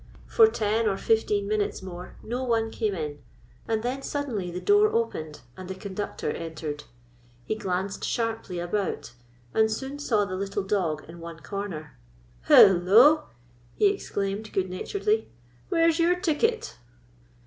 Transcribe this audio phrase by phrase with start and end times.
[0.25, 3.19] For ten or fifteen minutes more no one came in,
[3.67, 6.85] and then suddenly the door opened, and the conductor entered.
[7.47, 9.13] Tie glanced sharply about,
[9.53, 11.99] and soon saw the little dog in one corner."
[12.47, 13.25] Hello,"
[13.75, 15.29] he exclaimed, good naturedly;
[15.69, 16.79] "where 's your ticket?"